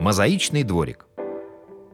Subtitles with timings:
[0.00, 1.06] Мозаичный дворик.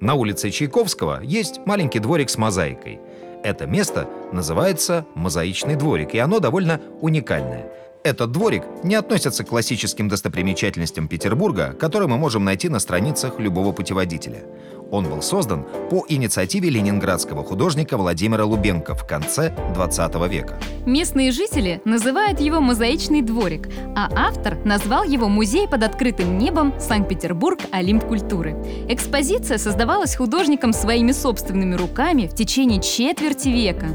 [0.00, 3.00] На улице Чайковского есть маленький дворик с мозаикой.
[3.42, 7.72] Это место называется мозаичный дворик, и оно довольно уникальное.
[8.04, 13.72] Этот дворик не относится к классическим достопримечательностям Петербурга, которые мы можем найти на страницах любого
[13.72, 14.44] путеводителя.
[14.90, 20.58] Он был создан по инициативе ленинградского художника Владимира Лубенко в конце 20 века.
[20.86, 27.58] Местные жители называют его «Мозаичный дворик», а автор назвал его «Музей под открытым небом Санкт-Петербург
[27.72, 28.52] Олимп культуры».
[28.88, 33.88] Экспозиция создавалась художником своими собственными руками в течение четверти века.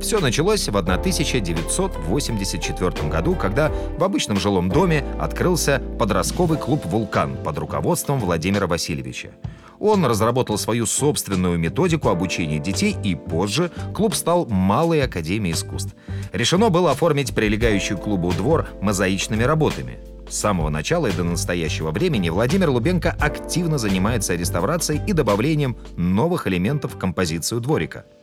[0.00, 7.58] Все началось в 1984 году, когда в обычном жилом доме открылся подростковый клуб «Вулкан» под
[7.58, 9.30] руководством Владимира Васильевича.
[9.78, 15.94] Он разработал свою собственную методику обучения детей, и позже клуб стал Малой Академией искусств.
[16.32, 19.98] Решено было оформить прилегающий клубу двор мозаичными работами.
[20.28, 26.48] С самого начала и до настоящего времени Владимир Лубенко активно занимается реставрацией и добавлением новых
[26.48, 28.04] элементов в композицию дворика–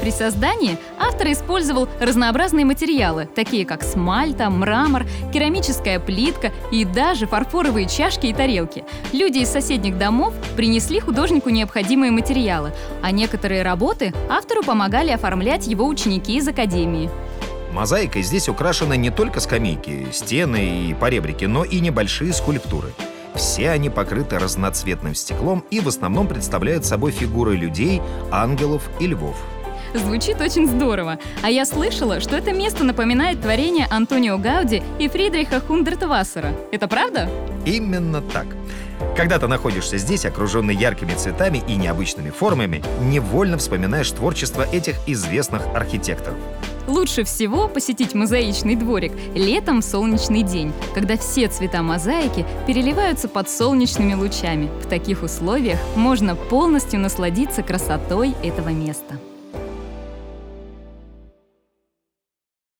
[0.00, 7.88] при создании автор использовал разнообразные материалы, такие как смальта, мрамор, керамическая плитка и даже фарфоровые
[7.88, 8.84] чашки и тарелки.
[9.12, 15.86] Люди из соседних домов принесли художнику необходимые материалы, а некоторые работы автору помогали оформлять его
[15.86, 17.10] ученики из академии.
[17.72, 22.92] Мозаикой здесь украшены не только скамейки, стены и поребрики, но и небольшие скульптуры.
[23.34, 29.36] Все они покрыты разноцветным стеклом и в основном представляют собой фигуры людей, ангелов и львов.
[29.96, 31.18] Звучит очень здорово.
[31.42, 36.52] А я слышала, что это место напоминает творение Антонио Гауди и Фридриха Хундертвассера.
[36.70, 37.28] Это правда?
[37.64, 38.46] Именно так.
[39.16, 45.62] Когда ты находишься здесь, окруженный яркими цветами и необычными формами, невольно вспоминаешь творчество этих известных
[45.74, 46.36] архитекторов.
[46.86, 53.50] Лучше всего посетить мозаичный дворик летом в солнечный день, когда все цвета мозаики переливаются под
[53.50, 54.70] солнечными лучами.
[54.82, 59.18] В таких условиях можно полностью насладиться красотой этого места.